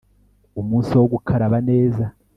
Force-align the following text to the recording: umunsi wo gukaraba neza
umunsi 0.61 0.91
wo 0.99 1.05
gukaraba 1.13 1.57
neza 1.69 2.03